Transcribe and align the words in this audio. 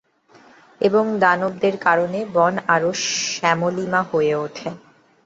এবং 0.81 1.03
দানবদের 1.19 1.75
কারণে, 1.77 2.19
বন 2.33 2.53
আরো 2.67 2.89
শ্যামলিমা 3.27 4.01
হয়ে 4.11 4.33
ওঠে। 4.35 4.69